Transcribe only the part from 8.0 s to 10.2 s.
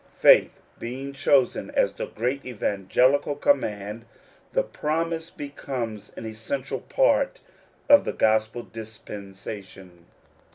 the gospel dispensation.